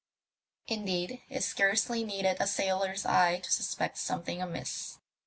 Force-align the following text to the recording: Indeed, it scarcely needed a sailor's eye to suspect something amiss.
Indeed, 0.67 1.21
it 1.29 1.43
scarcely 1.43 2.03
needed 2.03 2.37
a 2.39 2.47
sailor's 2.47 3.05
eye 3.05 3.37
to 3.41 3.51
suspect 3.51 3.99
something 3.99 4.41
amiss. 4.41 4.97